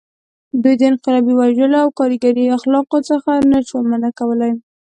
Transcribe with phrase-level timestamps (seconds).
[0.61, 4.51] دوی د انقلابي وژلو او کارګري اخلاقو څخه نه شوای منع کولی.